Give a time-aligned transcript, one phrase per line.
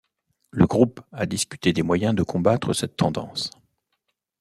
[0.49, 3.51] Le groupe a discuté des moyens de combattre cette tendance.